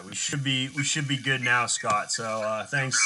[0.00, 2.12] right, we should be we should be good now, Scott.
[2.12, 2.98] So uh, thanks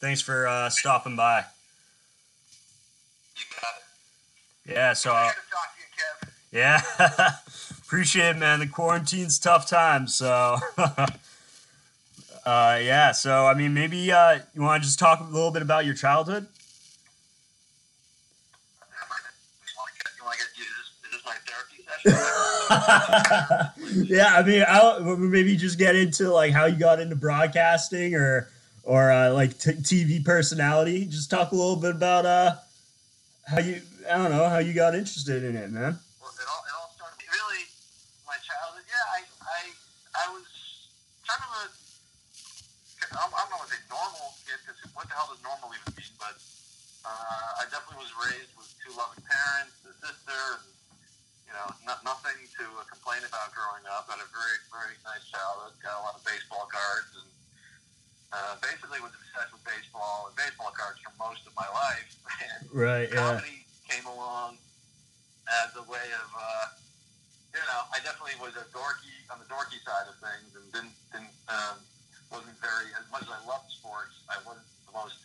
[0.00, 1.44] thanks for uh, stopping by.
[3.36, 3.68] You got
[4.66, 4.72] it.
[4.74, 6.98] Yeah, so uh, Good to talk to you, Kev.
[6.98, 7.32] yeah,
[7.84, 8.60] appreciate it, man.
[8.60, 10.58] The quarantine's tough times, so
[12.46, 13.12] uh, yeah.
[13.12, 15.94] So I mean, maybe uh, you want to just talk a little bit about your
[15.94, 16.46] childhood?
[24.06, 28.48] Yeah, I mean, I'll maybe just get into like how you got into broadcasting or
[28.82, 31.06] or uh, like TV personality.
[31.06, 32.56] Just talk a little bit about uh
[33.46, 35.98] how you I don't know how you got interested in it, man.
[36.22, 37.62] Well, it all, it all started really
[38.26, 38.86] my childhood.
[38.86, 39.60] Yeah, I, I,
[40.14, 40.46] I was
[41.26, 45.14] kind of a, I don't I don't know what a normal kid, because what the
[45.14, 46.14] hell does normal even mean?
[46.18, 46.38] But
[47.06, 50.42] uh, I definitely was raised with two loving parents, a sister,
[51.56, 54.06] know, not, nothing to uh, complain about growing up.
[54.12, 55.72] I had a very, very nice childhood.
[55.80, 57.30] Got a lot of baseball cards, and
[58.36, 62.12] uh, basically was obsessed with baseball and baseball cards for most of my life.
[62.36, 63.08] And Right.
[63.08, 63.32] Yeah.
[63.32, 64.60] comedy came along
[65.48, 66.66] as a way of, uh,
[67.56, 70.92] you know, I definitely was a dorky on the dorky side of things, and didn't,
[71.08, 71.80] didn't um,
[72.28, 74.20] wasn't very as much as I loved sports.
[74.28, 75.16] I wasn't the most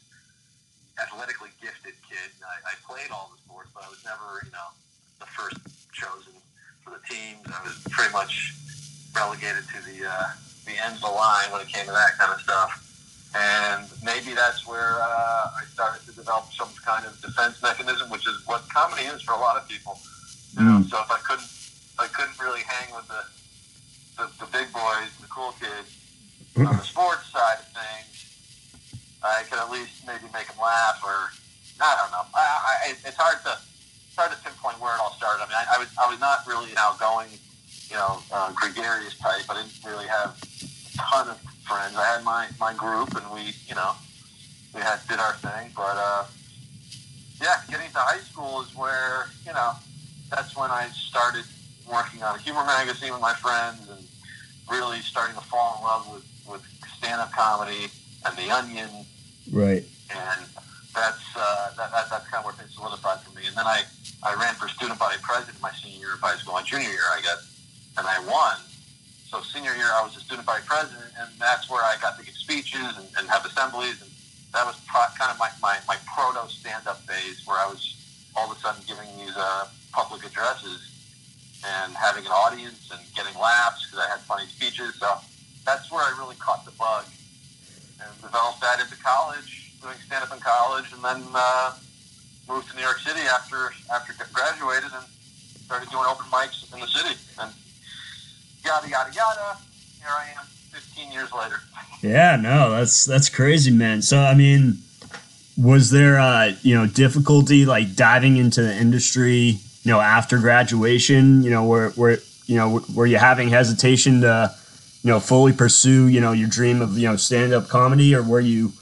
[0.96, 2.30] athletically gifted kid.
[2.40, 4.72] I, I played all the sports, but I was never, you know,
[5.20, 5.60] the first
[6.02, 6.34] chosen
[6.84, 7.46] for the teams.
[7.46, 8.58] I was pretty much
[9.16, 10.34] relegated to the uh,
[10.66, 12.72] the end of the line when it came to that kind of stuff
[13.34, 18.28] and maybe that's where uh, I started to develop some kind of defense mechanism, which
[18.28, 19.96] is what comedy is for a lot of people.
[20.60, 20.90] You know, Mm.
[20.92, 23.24] so if I couldn't, if I couldn't really hang with the
[24.20, 25.96] the, the big boys, the cool kids
[26.60, 28.12] on the sports side of things,
[29.24, 31.32] I could at least maybe make them laugh, or
[31.80, 32.26] I don't know.
[32.36, 35.44] I, I, it's hard to it's hard to pinpoint where it all started.
[35.44, 37.30] I mean, I, I was I was not really an outgoing,
[37.90, 39.46] you know, uh, gregarious type.
[39.50, 41.96] I didn't really have a ton of friends.
[41.96, 43.92] I had my, my group, and we, you know,
[44.74, 45.70] we had did our thing.
[45.76, 46.26] But uh,
[47.40, 49.74] yeah, getting to high school is where you know
[50.32, 51.46] that's when I started
[51.90, 54.02] working on a humor magazine with my friends, and
[54.72, 56.64] really starting to fall in love with with
[56.98, 57.88] stand up comedy
[58.26, 58.90] and The Onion,
[59.52, 59.84] Right.
[60.10, 60.42] and
[60.96, 63.46] that's uh, that, that that's kind of where things solidified for me.
[63.48, 63.84] And then I
[64.24, 66.54] I ran for student body president my senior year of high school.
[66.54, 67.38] My junior year, I got
[67.98, 68.58] and I won.
[69.26, 72.24] So senior year, I was a student body president, and that's where I got to
[72.24, 74.12] give speeches and, and have assemblies, and
[74.54, 77.96] that was pro- kind of my, my, my proto stand-up phase, where I was
[78.36, 80.92] all of a sudden giving these uh, public addresses
[81.64, 84.96] and having an audience and getting laughs because I had funny speeches.
[85.00, 85.08] So
[85.66, 87.06] that's where I really caught the bug
[88.00, 91.72] and developed that into college, doing stand-up in college, and then uh,
[92.52, 95.06] moved to New York City after after graduated and
[95.66, 97.16] started doing open mics in the city.
[97.40, 97.52] And
[98.66, 99.58] yada yada yada.
[100.00, 101.62] Here I am, 15 years later.
[102.02, 104.02] Yeah, no, that's that's crazy, man.
[104.02, 104.80] So I mean,
[105.58, 111.44] was there uh, you know, difficulty like diving into the industry, you know, after graduation,
[111.44, 114.54] you know, where where you know, were you having hesitation to,
[115.04, 118.42] you know, fully pursue, you know, your dream of, you know, stand-up comedy or were
[118.42, 118.74] you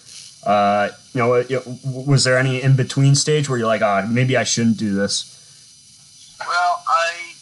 [0.43, 1.43] uh, you know,
[1.85, 6.37] was there any in between stage where you're like, "Ah, maybe I shouldn't do this."
[6.39, 7.33] Well, I,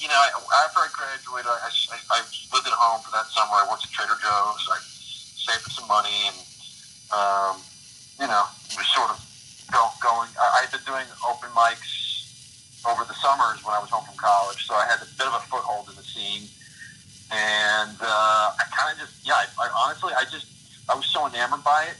[0.00, 0.20] you know,
[0.64, 2.18] after I graduated, I, I, I
[2.52, 3.52] lived at home for that summer.
[3.52, 4.64] I worked at Trader Joe's.
[4.72, 6.38] I saved some money, and
[7.12, 7.60] um,
[8.18, 9.20] you know, was sort of
[9.70, 10.30] go, going.
[10.40, 12.00] I, I'd been doing open mics
[12.88, 15.36] over the summers when I was home from college, so I had a bit of
[15.36, 16.48] a foothold in the scene.
[17.30, 20.48] And uh, I kind of just, yeah, I, I honestly, I just,
[20.88, 21.94] I was so enamored by it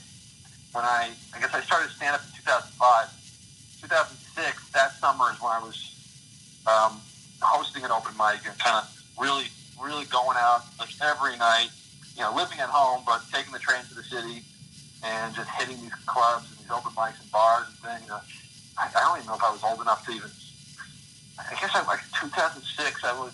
[0.73, 3.81] when I, I guess I started stand up in 2005.
[3.81, 5.75] 2006, that summer is when I was
[6.67, 7.01] um,
[7.41, 8.85] hosting an open mic and kind of
[9.19, 9.49] really,
[9.81, 11.69] really going out like every night.
[12.15, 14.43] You know, living at home, but taking the train to the city
[15.03, 18.11] and just hitting these clubs and these open mics and bars and things.
[18.11, 18.19] Uh,
[18.77, 20.29] I, I don't even know if I was old enough to even.
[21.39, 23.03] I guess I like 2006.
[23.03, 23.33] I was,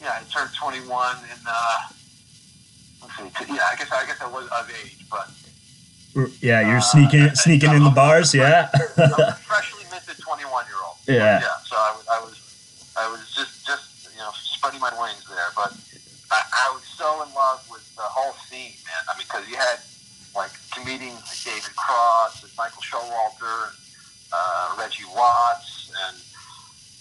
[0.00, 1.40] yeah, I turned 21 in.
[1.48, 1.78] Uh,
[3.00, 5.30] let's see, yeah, I guess I guess I was of age, but
[6.40, 8.68] Yeah, you're Uh, sneaking I- sneaking in the bars, yeah.
[8.72, 10.96] I was a freshly minted 21 year old.
[11.08, 11.40] Yeah.
[11.40, 11.48] Yeah.
[11.64, 12.34] So I was, I was,
[12.96, 15.50] I was just, just, you know, spreading my wings there.
[15.56, 15.72] But
[16.30, 19.02] I, I was so in love with the whole scene, man.
[19.08, 19.78] I mean, because you had
[20.36, 23.76] like comedians like David Cross and Michael Showalter and
[24.32, 26.16] uh, Reggie Watts, and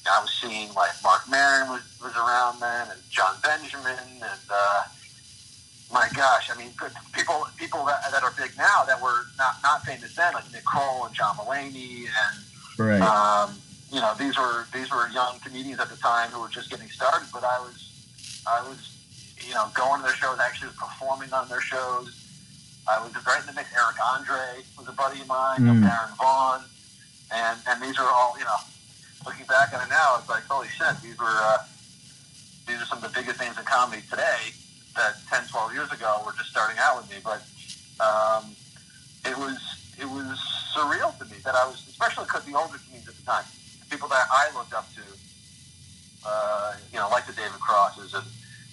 [0.07, 4.83] I was seeing like Marc Maron was, was around then, and Jon Benjamin, and uh,
[5.93, 6.91] my gosh, I mean, good
[7.81, 11.05] people, that, that are big now that were not not famous then, like Nick Kroll
[11.05, 12.35] and John Mulaney, and
[12.77, 13.01] right.
[13.01, 13.55] um,
[13.91, 16.87] you know, these were these were young comedians at the time who were just getting
[16.89, 17.27] started.
[17.33, 18.97] But I was I was
[19.47, 22.17] you know, going to their shows, actually performing on their shows.
[22.87, 23.73] I was right in the mix.
[23.73, 25.81] Eric Andre was a buddy of mine, mm.
[25.81, 26.61] Baron Vaughn,
[27.33, 28.61] and and these are all you know.
[29.23, 30.97] Looking back on it now, it's like holy shit.
[31.03, 31.61] These were uh,
[32.67, 34.49] these are some of the biggest names in comedy today
[34.95, 37.17] that 10, 12 years ago were just starting out with me.
[37.23, 37.45] But
[38.01, 38.55] um,
[39.25, 39.57] it was
[39.99, 40.35] it was
[40.73, 43.45] surreal to me that I was, especially because the older comedians at the time,
[43.89, 45.03] people that I looked up to,
[46.25, 48.25] uh, you know, like the David Crosses and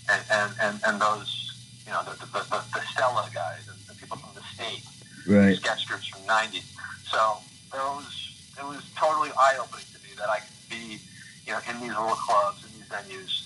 [0.08, 1.52] and, and, and, and those,
[1.84, 4.82] you know, the, the, the, the Stella guys and the people from the state,
[5.28, 5.56] right.
[5.56, 6.64] sketch groups from 90s.
[7.04, 7.38] So
[7.72, 10.98] was, it was totally eye-opening to me that I could be,
[11.46, 13.44] you know, in these little clubs, in these venues.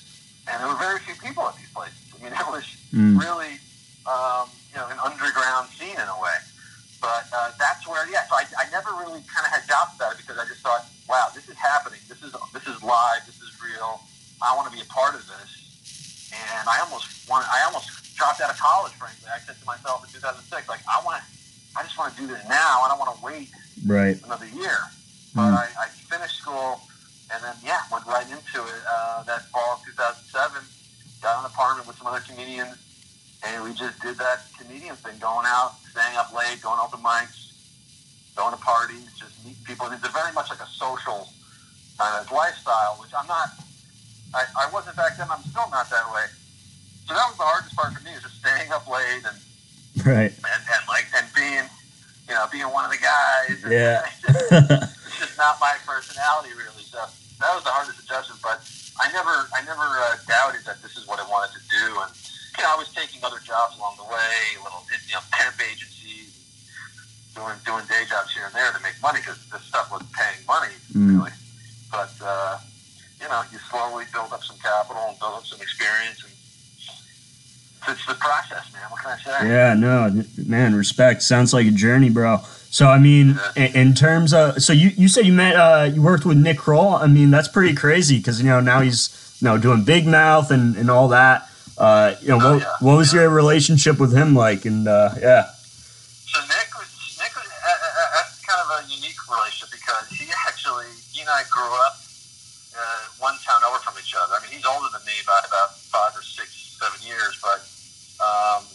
[0.48, 1.98] And there were very few people at these places.
[2.14, 2.64] I mean, it was
[2.94, 3.18] mm.
[3.18, 3.51] really,
[9.00, 9.61] really kind of had
[41.98, 43.48] kind of lifestyle, which I'm not.
[44.34, 45.28] I, I wasn't back then.
[45.30, 46.24] I'm still not that way.
[47.04, 49.36] So that was the hardest part for me, is just staying up late and
[50.06, 51.66] right and, and like and being,
[52.28, 53.60] you know, being one of the guys.
[53.68, 54.08] Yeah.
[55.04, 56.86] it's just not my personality really.
[56.86, 57.02] So
[57.40, 58.40] that was the hardest adjustment.
[58.40, 58.64] But
[58.96, 62.12] I never, I never uh, doubted that this is what I wanted to do and
[62.58, 66.36] you know, I was taking other jobs along the way, little you know, temp agencies,
[67.34, 70.44] doing doing day jobs here and there to make money because this stuff was paying
[70.46, 71.16] money mm.
[71.16, 71.32] really.
[71.92, 72.58] But uh,
[73.20, 76.32] you know, you slowly build up some capital and build up some experience, and
[77.94, 78.82] it's the process, man.
[78.90, 79.48] What can I say?
[79.48, 81.22] Yeah, no, man, respect.
[81.22, 82.40] Sounds like a journey, bro.
[82.70, 83.66] So I mean, yeah.
[83.66, 86.58] in, in, terms of, so you you said you met, uh, you worked with Nick
[86.58, 86.94] Kroll.
[86.94, 90.50] I mean, that's pretty crazy because you know now he's you know doing Big Mouth
[90.50, 91.48] and and all that.
[91.76, 92.76] Uh, you know, oh, what, yeah.
[92.80, 93.20] what was yeah.
[93.20, 94.64] your relationship with him like?
[94.64, 95.52] And uh, yeah.
[96.32, 96.88] So Nick was
[97.20, 101.20] Nick was uh, uh, uh, that's kind of a unique relationship because he actually he
[101.20, 102.00] and I grew up
[102.72, 104.34] uh, one town over from each other.
[104.34, 107.62] I mean, he's older than me by about five or six, seven years, but
[108.18, 108.66] um,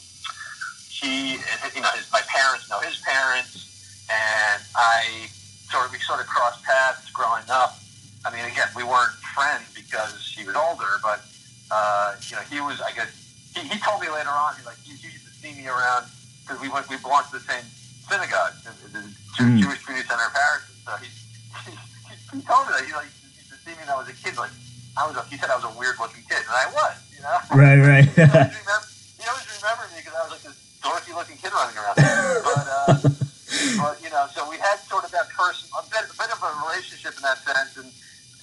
[0.88, 1.38] he,
[1.76, 5.28] you know, his, my parents know his parents, and I
[5.70, 7.78] sort of we sort of crossed paths growing up.
[8.26, 11.22] I mean, again, we weren't friends because he was older, but
[11.70, 13.12] uh, you know, he was, I guess,
[13.54, 16.08] he, he told me later on, he's like, he, he used to see me around
[16.42, 17.64] because we went, we belonged to the same
[18.08, 19.60] synagogue, the, the, mm.
[19.60, 20.64] Jewish Community Center of Paris.
[20.72, 21.10] And so he,
[21.68, 24.16] he, he told me that he like used to see me when I was a
[24.16, 24.40] kid.
[24.40, 24.56] Like
[24.98, 27.22] I was, a, he said I was a weird looking kid, and I was, you
[27.22, 27.38] know.
[27.54, 28.06] Right, right.
[28.10, 28.88] he, always remember,
[29.22, 31.96] he always remembered me because I was like this dorky looking kid running around.
[32.02, 32.98] but, uh,
[33.78, 36.42] but you know, so we had sort of that person, a bit, a bit of
[36.42, 37.90] a relationship in that sense, and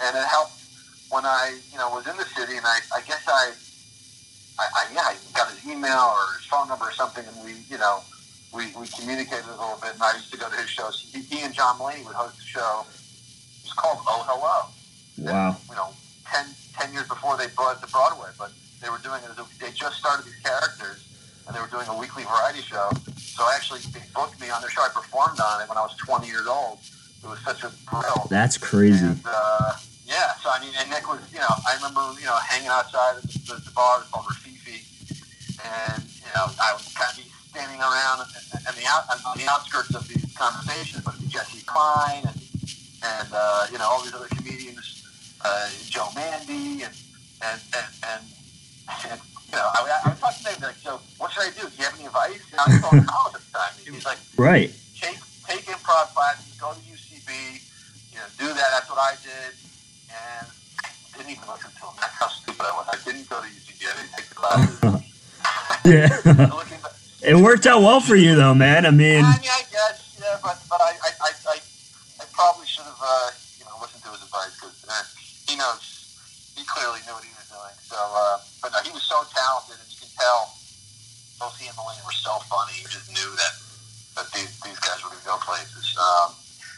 [0.02, 0.64] and it helped
[1.10, 3.54] when I, you know, was in the city, and I, I guess I,
[4.58, 7.54] I, I, yeah, I got his email or his phone number or something, and we,
[7.70, 8.02] you know,
[8.54, 9.94] we, we communicated a little bit.
[9.94, 11.10] And I used to go to his shows.
[11.12, 12.86] He, he and John Mulaney would host a show.
[12.86, 14.70] It was called Oh Hello.
[15.18, 15.48] Wow.
[15.48, 15.90] And, you know,
[16.34, 18.50] 10, 10 years before they brought it to Broadway, but
[18.82, 19.30] they were doing it.
[19.30, 21.06] As a, they just started these characters,
[21.46, 22.90] and they were doing a weekly variety show.
[23.14, 24.82] So actually, they booked me on their show.
[24.82, 26.78] I performed on it when I was 20 years old.
[27.22, 28.26] It was such a thrill.
[28.28, 29.04] That's crazy.
[29.06, 32.36] And, uh, yeah, so I mean, and Nick was, you know, I remember, you know,
[32.36, 34.84] hanging outside of the, the, the bar called Rififi,
[35.64, 39.48] and you know, I would kind of be standing around and the out, on the
[39.48, 42.40] outskirts of these conversations, but Jessi Klein and
[43.04, 45.03] and uh, you know all these other comedians,
[45.44, 46.94] uh, Joe Mande and
[47.44, 48.22] and and, and,
[49.12, 51.68] and you know, I, I would talk to Nick like, so what should I do?
[51.68, 52.40] Do you have any advice?
[52.52, 53.72] Know, I was going to college at the time.
[53.84, 57.30] He's like, right, take take improv classes, go to UCB,
[58.12, 58.68] you know, do that.
[58.72, 59.54] That's what I did
[60.14, 60.46] and
[60.84, 61.94] I didn't even listen to him.
[61.98, 62.86] That's how stupid I was.
[62.90, 63.80] I didn't go to UCB.
[63.82, 64.78] I didn't take the classes.
[65.90, 67.30] yeah.
[67.34, 68.86] it worked out well for you, though, man.
[68.86, 71.56] I mean, I, mean, I guess, yeah, but, but I, I, I, I,
[72.22, 75.02] I probably should have, uh, you know, listened to his advice because uh,
[75.50, 76.14] he knows,
[76.54, 77.76] he clearly knew what he was doing.
[77.82, 80.54] So, uh, but no, he was so talented, and you can tell
[81.42, 82.78] both he and Mulaney were so funny.
[82.78, 83.54] You just knew that
[84.14, 85.90] that these, these guys were going to go places.
[85.98, 86.30] Um,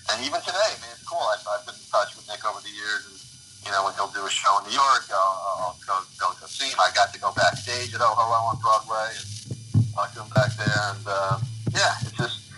[0.09, 1.21] and even today, I mean, it's cool.
[1.21, 3.17] I've, I've been in touch with Nick over the years, and
[3.65, 6.47] you know, when he'll do a show in New York, I'll, I'll go, go go
[6.47, 6.79] see him.
[6.79, 10.53] I got to go backstage at Oh Hello on Broadway and talk to him back
[10.61, 11.41] there, and uh,
[11.73, 12.53] yeah, it's just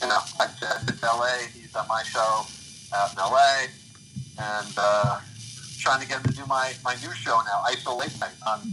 [0.00, 1.50] you know, like I said, it's L.A.
[1.52, 2.46] He's on my show
[2.94, 3.68] out in L.A.
[4.38, 5.20] and uh,
[5.78, 8.72] trying to get him to do my my new show now, ISO Late Night on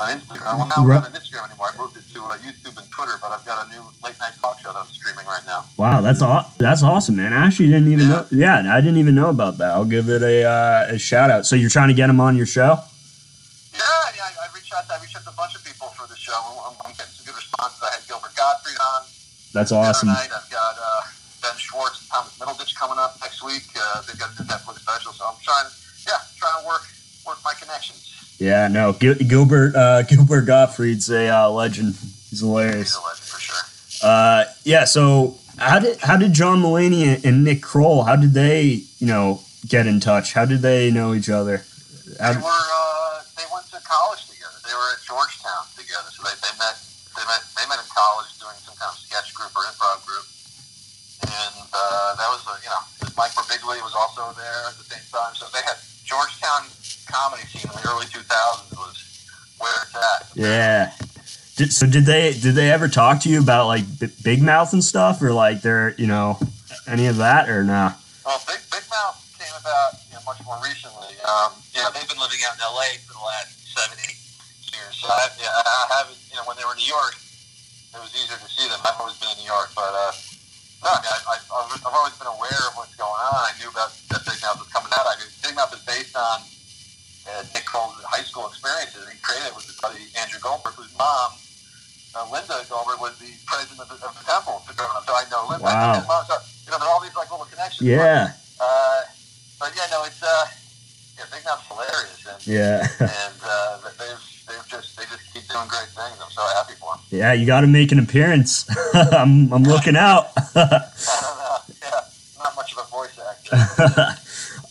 [0.00, 0.58] on Instagram.
[0.58, 0.96] Well, now right.
[0.96, 1.68] I'm not on Instagram anymore.
[1.72, 4.32] I moved it to uh, YouTube and Twitter, but I've got a new late night
[4.40, 5.64] talk show that I'm streaming right now.
[5.76, 7.32] Wow, that's aw- that's awesome, man.
[7.32, 8.14] I actually didn't even yeah.
[8.14, 8.26] know.
[8.30, 9.72] Yeah, I didn't even know about that.
[9.72, 11.46] I'll give it a, uh, a shout out.
[11.46, 12.78] So you're trying to get him on your show?
[13.74, 13.80] Yeah,
[14.16, 14.22] yeah.
[14.22, 14.86] I, I reached out.
[14.88, 16.36] To, I reached out to a bunch of people for the show.
[16.36, 17.82] I'm, I'm getting some good responses.
[17.82, 19.02] I had Gilbert Gottfried on.
[19.52, 20.08] That's awesome.
[20.08, 20.30] Night.
[20.32, 21.02] I've got uh,
[21.42, 23.68] Ben Schwartz and Thomas Middleditch coming up next week.
[23.76, 25.66] Uh, they've got a Netflix special, so I'm trying.
[26.06, 26.82] Yeah, trying to work
[27.26, 28.21] work my connections.
[28.42, 31.94] Yeah, no, Gil- Gilbert uh, Gilbert Gottfried's a uh, legend.
[32.26, 32.90] He's hilarious.
[32.90, 33.62] He's a legend for sure.
[34.02, 34.82] Uh, yeah.
[34.82, 38.02] So how did how did John Mulaney and Nick Kroll?
[38.02, 40.34] How did they you know get in touch?
[40.34, 41.62] How did they know each other?
[42.18, 44.58] How they were uh, they went to college together.
[44.66, 46.10] They were at Georgetown together.
[46.10, 46.74] So they, they met
[47.14, 50.26] they met they met in college doing some kind of sketch group or improv group.
[51.22, 52.82] And uh, that was a, you know
[53.14, 55.30] Mike Birbiglia was also there at the same time.
[55.38, 56.66] So they had Georgetown
[57.12, 58.96] comedy scene in the early 2000s was
[59.60, 60.32] where it's at.
[60.32, 60.92] Yeah.
[61.60, 63.84] Did, so did they did they ever talk to you about like
[64.24, 66.40] Big Mouth and stuff, or like their you know
[66.88, 67.92] any of that, or no?
[68.24, 71.12] Well, Big Big Mouth came about you know, much more recently.
[71.28, 72.96] Um, yeah, they've been living out in L.A.
[73.04, 74.16] for the last seven eight
[74.72, 74.96] years.
[74.96, 77.20] So I, yeah, I haven't you know when they were in New York,
[77.92, 78.80] it was easier to see them.
[78.80, 80.16] I've always been in New York, but uh,
[80.80, 81.36] no, I mean, I, I,
[81.84, 83.40] I've always been aware of what's going on.
[83.44, 85.04] I knew about that Big Mouth was coming out.
[85.04, 86.48] I mean, Big Mouth is based on
[87.72, 89.08] Nick high school experiences.
[89.08, 91.32] He created it with his buddy Andrew Goldberg, whose mom,
[92.12, 95.04] uh, Linda Goldberg, was the president of the, of the temple for growing up.
[95.08, 95.64] So I know Linda.
[95.64, 95.96] Wow.
[95.96, 97.88] And mom, so, you know, there are all these like little connections.
[97.88, 98.36] Yeah.
[98.60, 99.00] But, uh,
[99.58, 100.44] but yeah, no, it's uh,
[101.16, 102.20] yeah, Big Mouth's hilarious.
[102.28, 102.84] And, yeah.
[103.00, 106.16] and uh, they've they've just they just keep doing great things.
[106.20, 107.00] I'm so happy for them.
[107.10, 108.68] Yeah, you got to make an appearance.
[108.94, 110.32] I'm I'm looking out.
[110.54, 110.68] I
[111.24, 111.56] don't know.
[111.80, 112.00] Yeah,
[112.38, 114.20] not much of a voice actor.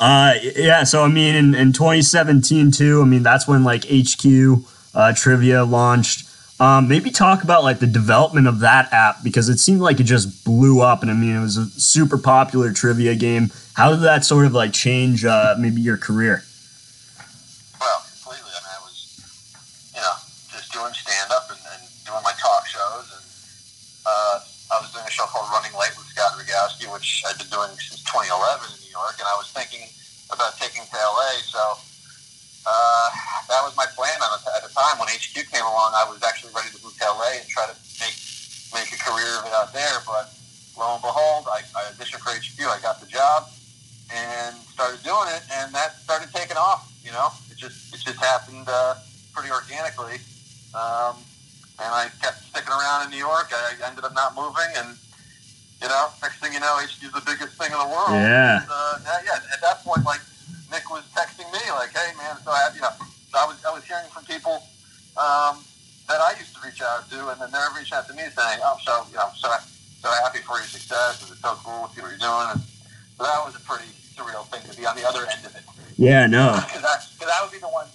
[0.02, 3.04] Uh, yeah, so I mean, in, in 2017 too.
[3.04, 4.66] I mean, that's when like HQ
[4.96, 6.28] uh, Trivia launched.
[6.60, 10.10] Um, maybe talk about like the development of that app because it seemed like it
[10.10, 13.52] just blew up, and I mean, it was a super popular trivia game.
[13.74, 16.42] How did that sort of like change uh, maybe your career?
[17.80, 18.50] Well, completely.
[18.58, 19.22] I mean, I was,
[19.94, 20.18] you know,
[20.50, 21.62] just doing stand up and,
[22.10, 23.26] doing my talk shows, and
[24.10, 24.42] uh,
[24.74, 27.70] I was doing a show called Running Late with Scott Rogowsky, which I've been doing
[27.78, 29.82] since 2011 in New York, and I was thinking
[30.30, 31.42] about taking to LA.
[31.42, 31.62] So
[32.70, 33.08] uh,
[33.50, 35.02] that was my plan at the time.
[35.02, 37.76] When HQ came along, I was actually ready to move to LA and try to
[37.98, 38.16] make
[38.72, 40.00] make a career of it out there.
[40.06, 40.30] But
[40.78, 42.58] lo and behold, I, I auditioned for HQ.
[42.70, 43.50] I got the job
[44.14, 46.94] and started doing it, and that started taking off.
[47.04, 48.96] You know, it just it just happened uh,
[49.34, 50.22] pretty organically.
[50.78, 51.18] Um,
[51.82, 53.50] and I kept sticking around in New York.
[53.50, 54.96] I ended up not moving, and
[55.82, 58.14] you know, next thing you know, HQ the biggest thing in the world.
[58.14, 58.62] Yeah.
[58.62, 59.42] And, uh, yeah.
[59.50, 60.22] At that point, like
[60.70, 62.94] Nick was texting me, like, "Hey, man, so happy." You know,
[63.34, 64.62] I was I was hearing from people
[65.18, 65.66] um,
[66.06, 68.62] that I used to reach out to, and then they're reaching out to me saying,
[68.62, 69.50] "Oh, so you know, so
[70.06, 71.26] so happy for your success.
[71.26, 72.62] It's so cool to see what you're doing." And
[73.18, 75.66] so that was a pretty surreal thing to be on the other end of it.
[75.98, 76.62] Yeah, no.
[76.62, 77.90] Because I, cause I would be the one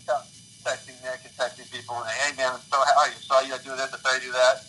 [0.66, 3.98] texting Nick and texting people, and hey, man, so I saw you do this, I
[4.02, 4.66] saw you do that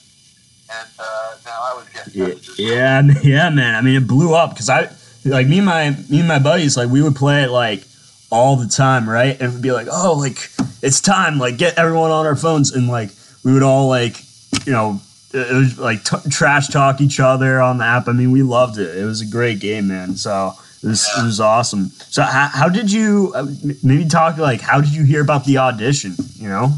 [0.69, 3.75] and uh, now I was getting yeah, yeah, yeah, man.
[3.75, 4.89] I mean, it blew up because I
[5.25, 7.83] like me and my me and my buddies like we would play it like
[8.29, 9.39] all the time, right?
[9.39, 10.49] And we'd be like, oh, like
[10.81, 13.11] it's time, like get everyone on our phones, and like
[13.43, 14.17] we would all like
[14.65, 14.99] you know
[15.33, 18.07] it was like t- trash talk each other on the app.
[18.07, 18.97] I mean, we loved it.
[18.97, 20.15] It was a great game, man.
[20.15, 20.53] So.
[20.83, 21.23] It was, yeah.
[21.23, 21.87] it was awesome.
[21.89, 23.47] So how, how did you uh,
[23.81, 26.13] maybe talk like how did you hear about the audition?
[26.35, 26.71] You know,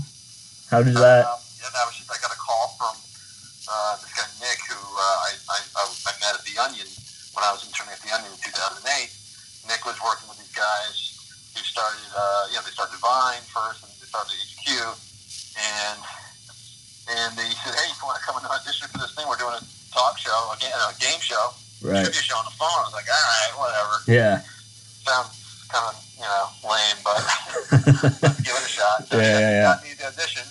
[0.72, 1.26] how did that?
[1.26, 1.99] Uh, yeah, that was
[20.90, 21.46] a game, a game show,
[21.86, 22.04] right.
[22.04, 22.74] trivia show on the phone.
[22.74, 23.96] I was like, all right, whatever.
[24.10, 24.42] Yeah.
[25.06, 25.38] Sounds
[25.70, 27.22] kind of, you know, lame, but
[28.26, 29.06] let's give it a shot.
[29.06, 29.64] So yeah, yeah, yeah.
[29.64, 30.44] Got me the audition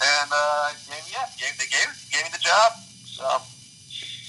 [0.00, 0.68] and uh,
[1.10, 2.72] yeah, gave, they gave gave me the job.
[3.04, 3.24] So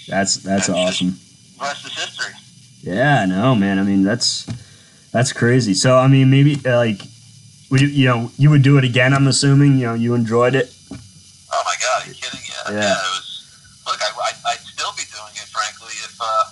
[0.07, 1.19] that's that's, awesome.
[1.59, 2.33] rest is history.
[2.81, 3.79] Yeah, no, man.
[3.79, 4.45] I mean, that's
[5.11, 5.73] that's crazy.
[5.73, 7.01] So, I mean, maybe uh, like,
[7.69, 9.13] would you, you know, you would do it again?
[9.13, 9.77] I'm assuming.
[9.77, 10.73] You know, you enjoyed it.
[11.51, 12.39] Oh my god, are you kidding?
[12.47, 12.79] Yeah, yeah.
[12.79, 13.27] yeah it was.
[13.87, 16.43] Look, I, I, I'd still be doing it, frankly, if uh,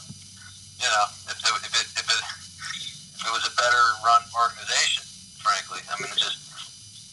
[0.79, 2.23] you know, if it, if it, if it,
[3.15, 5.03] if it was a better run organization.
[5.39, 6.45] Frankly, I mean, it's just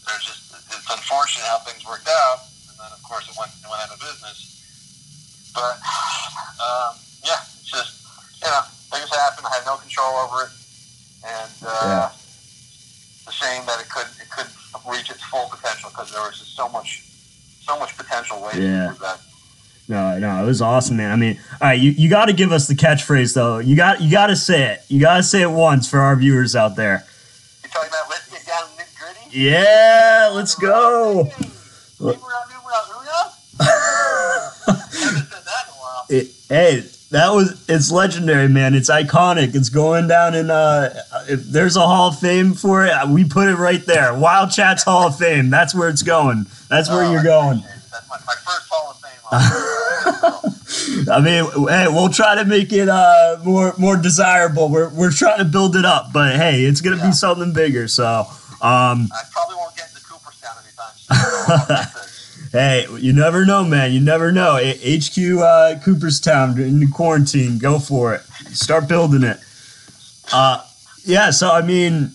[0.07, 3.69] there's just it's unfortunate how things worked out, and then of course it went it
[3.69, 5.53] went out of business.
[5.55, 5.79] But
[6.59, 8.03] um, yeah, it's just
[8.43, 9.47] you know things happen.
[9.47, 10.50] I had no control over it,
[11.25, 12.09] and uh, Yeah.
[12.12, 14.52] it's a shame that it couldn't it couldn't
[14.91, 17.02] reach its full potential because there was just so much,
[17.62, 18.93] so much potential waiting Yeah.
[18.93, 19.21] for that.
[19.88, 21.11] No, no, it was awesome, man.
[21.11, 23.59] I mean, all right, you, you got to give us the catchphrase though.
[23.59, 24.83] You got you got to say it.
[24.88, 27.05] You got to say it once for our viewers out there.
[27.64, 29.38] You talking about let's get down nitty gritty?
[29.38, 31.25] Yeah, let's go.
[33.62, 36.07] haven't said that in a while.
[36.09, 38.75] It, hey, that was it's legendary, man.
[38.75, 39.54] It's iconic.
[39.54, 40.92] It's going down in uh
[41.28, 44.12] if there's a Hall of Fame for it, we put it right there.
[44.14, 45.49] Wild Chats Hall of Fame.
[45.50, 46.47] That's where it's going.
[46.69, 47.61] That's where Oh, you're going.
[47.92, 49.09] That's my, my first Hall of Fame.
[51.11, 54.69] I mean, hey, we'll try to make it uh more more desirable.
[54.69, 57.07] We're we're trying to build it up, but hey, it's gonna Yeah.
[57.07, 57.88] be something bigger.
[57.88, 58.04] So,
[58.61, 62.02] um, I probably won't get into Cooperstown anytime soon.
[62.53, 63.93] hey, you never know, man.
[63.93, 64.57] You never know.
[64.57, 67.59] HQ uh, Cooperstown in the quarantine.
[67.59, 68.21] Go for it.
[68.55, 69.39] Start building it.
[70.33, 70.63] Uh,
[71.05, 71.31] yeah.
[71.31, 72.13] So I mean,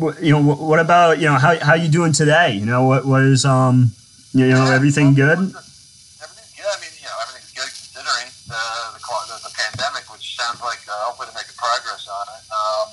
[0.00, 2.52] wh- you know, wh- what about you know how how you doing today?
[2.56, 3.92] You know, what what is um,
[4.32, 5.38] you know, everything good?
[5.38, 6.66] Everything's good.
[6.66, 8.62] I mean, you know, everything's good considering the
[8.96, 12.42] the, the, the pandemic, which sounds like uh, hopefully they're making progress on it.
[12.50, 12.86] Um,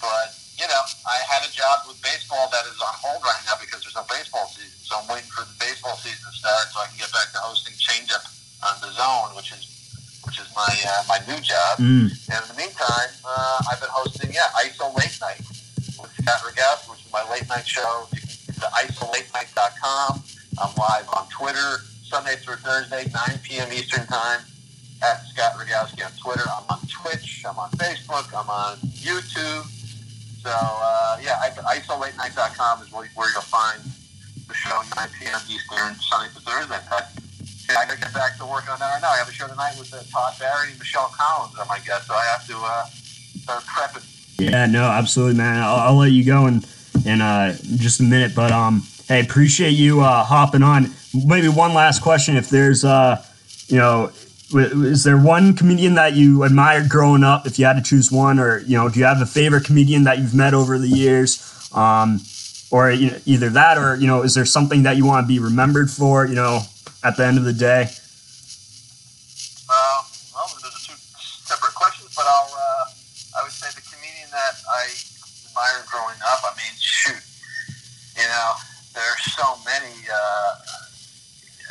[0.00, 2.43] but you know, I had a job with baseball
[11.78, 15.40] Mm, And in the meantime, uh, I've been hosting, yeah, ISO Late Night
[16.00, 18.06] with Scott Rogowsky, which is my late night show.
[18.12, 18.28] You can
[18.60, 20.22] go to isolatenight.com.
[20.62, 23.72] I'm live on Twitter, Sunday through Thursday, 9 p.m.
[23.72, 24.40] Eastern Time,
[25.02, 26.44] at Scott Rogowsky on Twitter.
[26.46, 27.44] I'm on Twitch.
[27.48, 28.28] I'm on Facebook.
[28.38, 29.66] I'm on YouTube.
[30.42, 33.08] So, uh, yeah, isolatenight.com is where,
[40.38, 44.40] Barry and Michelle Collins are my guests, so I have to uh, start prepping.
[44.40, 44.66] yeah.
[44.66, 45.62] No, absolutely, man.
[45.62, 46.62] I'll, I'll let you go in
[47.04, 50.90] in uh, just a minute, but um, hey, appreciate you uh, hopping on.
[51.14, 53.22] Maybe one last question: If there's uh,
[53.68, 54.10] you know.
[54.52, 57.44] Is there one comedian that you admired growing up?
[57.44, 60.04] If you had to choose one, or you know, do you have a favorite comedian
[60.04, 61.68] that you've met over the years?
[61.74, 62.20] Um,
[62.70, 65.28] or you know, either that, or you know, is there something that you want to
[65.28, 66.26] be remembered for?
[66.26, 66.60] You know,
[67.02, 67.88] at the end of the day.
[69.68, 70.98] Um, well, those are two
[71.44, 72.52] separate questions, but I'll.
[72.52, 72.84] Uh,
[73.38, 74.86] I would say the comedian that I
[75.50, 76.40] admired growing up.
[76.42, 77.22] I mean, shoot,
[78.16, 78.50] you know,
[78.94, 79.94] there's so many.
[80.06, 80.52] Uh,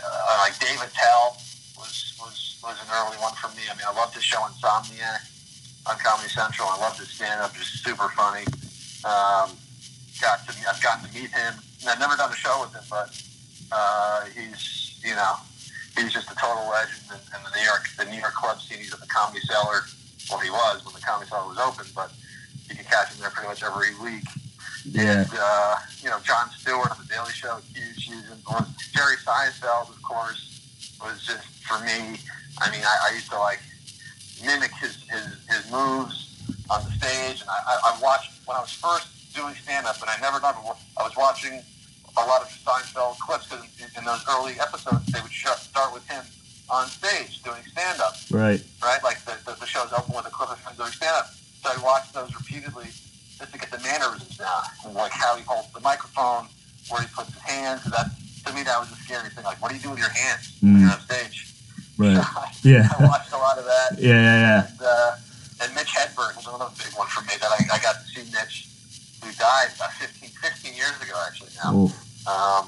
[0.04, 1.38] uh, like Dave Attell
[1.78, 3.64] was was was an early one for me.
[3.70, 5.24] I mean, I loved his show Insomniac
[5.88, 6.68] on Comedy Central.
[6.68, 8.46] I loved his stand up; just super funny.
[9.04, 9.56] Um,
[10.22, 11.54] got to I've gotten to meet him.
[11.88, 13.12] I've never done a show with him, but
[13.72, 15.36] uh, he's you know
[15.98, 18.80] he's just a total legend in, in the New York the New York club scene.
[18.80, 19.84] He's at the Comedy Cellar.
[20.30, 22.12] Well, he was when the Comedy Cellar was open, but
[22.70, 24.24] you can catch him there pretty much every week.
[24.86, 25.22] Yeah.
[25.22, 28.92] And, uh, you know, Jon Stewart on The Daily Show, huge, huge influence.
[28.92, 32.20] Jerry Seinfeld, of course, was just, for me,
[32.60, 33.60] I mean, I, I used to, like,
[34.46, 37.42] mimic his, his, his moves on the stage.
[37.42, 40.76] And I, I, watched, when I was first doing stand-up, and I never done it,
[41.00, 41.62] I was watching
[42.18, 43.66] a lot of Seinfeld clips, because
[43.98, 46.24] in, those early episodes, they would start with him
[46.70, 48.64] on stage doing stand-up Right.
[48.82, 49.04] right?
[49.04, 51.28] Like the, the, the show's open with a clip of him doing stand up.
[51.62, 52.88] So I watched those repeatedly
[53.44, 54.64] just to get the mannerisms down,
[54.96, 56.48] like how he holds the microphone,
[56.90, 57.84] where he puts his hands.
[57.92, 58.08] That
[58.48, 59.44] to me that was a scary thing.
[59.44, 60.82] Like, what do you do with your hands when Mm.
[60.82, 61.52] you're on stage?
[61.98, 62.18] Right.
[62.64, 62.88] Yeah.
[62.88, 63.90] I watched a lot of that.
[64.00, 64.16] Yeah.
[64.16, 64.40] Yeah.
[64.40, 64.68] Yeah.
[64.72, 68.00] And, uh, and Mitch Hedberg was another big one for me that I, I got
[68.00, 68.68] to see Mitch,
[69.24, 71.76] who died about 15, 15 years ago actually now.
[71.76, 71.92] Oof.
[72.28, 72.68] Um,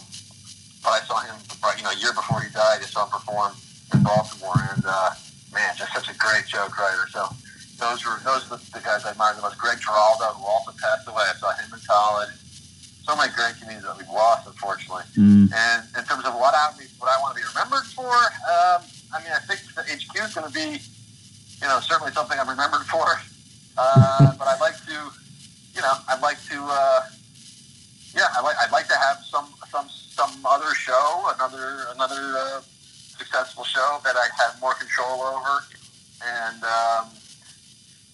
[0.84, 1.36] but I saw him,
[1.78, 2.80] you know, a year before he died.
[2.84, 3.54] I saw him perform
[3.94, 5.12] in Baltimore, and uh,
[5.54, 7.08] man, just such a great joke writer.
[7.12, 7.28] So
[7.78, 9.58] those were those are the, guys I admire the most.
[9.58, 11.24] Greg Giraldo, who also passed away.
[11.28, 12.32] I saw him in college.
[13.04, 15.04] So many great comedians that we've lost, unfortunately.
[15.14, 15.54] Mm.
[15.54, 18.82] And in terms of what I what I want to be remembered for, um,
[19.14, 22.50] I mean, I think the HQ is going to be, you know, certainly something I'm
[22.50, 23.06] remembered for.
[23.78, 24.98] Uh, but I'd like to,
[25.76, 27.02] you know, I'd like to, uh,
[28.16, 32.62] yeah, I'd like, I'd like to have some some some other show, another another uh,
[33.20, 35.64] successful show that I have more control over,
[36.24, 37.12] and um,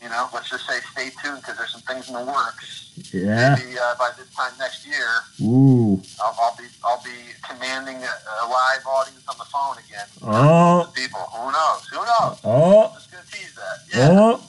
[0.01, 2.91] you know, let's just say stay tuned because there's some things in the works.
[3.13, 3.55] Yeah.
[3.57, 5.07] Maybe uh, by this time next year,
[5.41, 6.01] Ooh.
[6.21, 10.07] I'll, I'll be I'll be commanding a, a live audience on the phone again.
[10.23, 10.91] Oh.
[10.95, 11.19] People.
[11.19, 11.87] Who knows?
[11.87, 12.39] Who knows?
[12.43, 12.87] Oh.
[12.87, 13.97] I'm just gonna tease that.
[13.97, 14.09] Yeah.
[14.11, 14.43] Oh.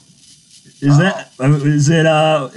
[0.81, 1.31] Is that?
[1.39, 2.05] uh, it?
[2.05, 2.49] Uh.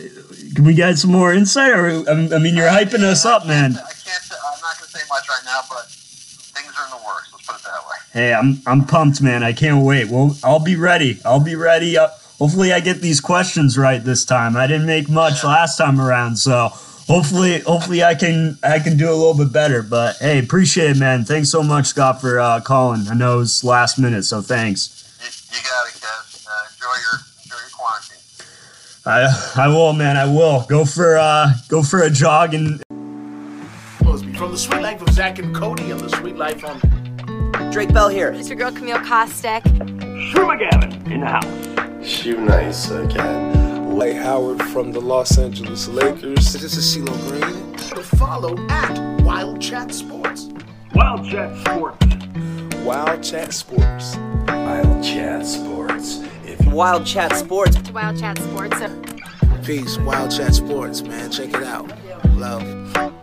[0.55, 3.73] Can we get some more insight, or I I mean, you're hyping us up, man.
[3.73, 4.23] I can't.
[4.33, 7.31] I'm not gonna say much right now, but things are in the works.
[7.33, 7.97] Let's put it that way.
[8.13, 9.43] Hey, I'm I'm pumped, man.
[9.43, 10.09] I can't wait.
[10.09, 11.21] Well, I'll be ready.
[11.25, 11.99] I'll be ready.
[11.99, 14.57] Uh, hopefully, I get these questions right this time.
[14.57, 16.69] I didn't make much last time around, so
[17.07, 19.83] hopefully, hopefully I can I can do a little bit better.
[19.83, 21.25] But hey, appreciate it, man.
[21.25, 23.09] Thanks so much, Scott, for uh, calling.
[23.09, 24.93] I know it's last minute, so thanks.
[25.21, 26.47] You, you got it, Kev.
[26.47, 28.19] Uh, enjoy your enjoy your quarantine.
[29.07, 30.17] I I will, man.
[30.17, 32.83] I will go for uh go for a jog and.
[34.37, 36.79] From the Suite Life of Zack and Cody and the Sweet Life on
[37.73, 38.29] Drake Bell here.
[38.33, 39.63] It's your girl Camille Kostek.
[40.31, 41.76] Shermagavin in the house.
[42.07, 43.97] Shoe nice again.
[43.97, 46.53] Lay Howard from the Los Angeles Lakers.
[46.53, 47.73] This is CeeLo Green.
[47.75, 50.49] To follow at Wild Chat Sports.
[50.95, 52.07] Wild Chat Sports.
[52.85, 54.17] Wild Chat Sports.
[54.47, 56.23] Wild Chat Sports.
[56.45, 57.91] If Wild Chat Sports.
[57.91, 58.77] Wild Chat Sports.
[59.67, 59.99] Peace.
[59.99, 61.29] Wild Chat Sports, man.
[61.33, 61.93] Check it out.
[62.37, 63.16] Love.